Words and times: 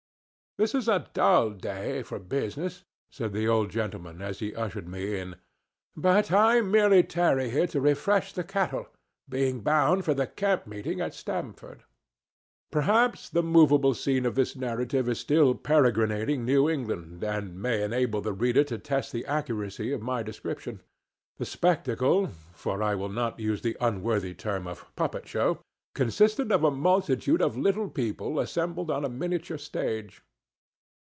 "This 0.57 0.75
is 0.75 0.89
a 0.89 1.07
dull 1.13 1.51
day 1.51 2.03
for 2.03 2.19
business," 2.19 2.83
said 3.09 3.31
the 3.31 3.47
old 3.47 3.69
gentleman 3.71 4.21
as 4.21 4.39
he 4.39 4.53
ushered 4.53 4.85
me 4.85 5.17
in; 5.17 5.37
"but 5.95 6.29
I 6.29 6.59
merely 6.59 7.03
tarry 7.03 7.49
here 7.49 7.67
to 7.67 7.79
refresh 7.79 8.33
the 8.33 8.43
cattle, 8.43 8.89
being 9.29 9.61
bound 9.61 10.03
for 10.03 10.13
the 10.13 10.27
camp 10.27 10.67
meeting 10.67 10.99
at 10.99 11.13
Stamford." 11.13 11.83
Perhaps 12.69 13.29
the 13.29 13.41
movable 13.41 13.93
scene 13.93 14.25
of 14.25 14.35
this 14.35 14.53
narrative 14.53 15.07
is 15.07 15.21
still 15.21 15.55
peregrinating 15.55 16.43
New 16.43 16.69
England, 16.69 17.23
and 17.23 17.55
may 17.59 17.81
enable 17.81 18.19
the 18.19 18.33
reader 18.33 18.65
to 18.65 18.77
test 18.77 19.13
the 19.13 19.25
accuracy 19.25 19.93
of 19.93 20.01
my 20.01 20.21
description. 20.21 20.81
The 21.37 21.45
spectacle—for 21.45 22.83
I 22.83 22.93
will 22.93 23.07
not 23.11 23.39
use 23.39 23.61
the 23.61 23.77
unworthy 23.79 24.33
term 24.33 24.67
of 24.67 24.85
"puppet 24.97 25.29
show"—consisted 25.29 26.51
of 26.51 26.65
a 26.65 26.71
multitude 26.71 27.41
of 27.41 27.55
little 27.55 27.89
people 27.89 28.37
assembled 28.37 28.91
on 28.91 29.05
a 29.05 29.09
miniature 29.09 29.57
stage. 29.57 30.21